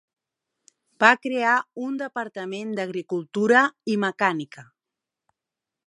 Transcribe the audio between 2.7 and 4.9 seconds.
d'agricultura i mecànica.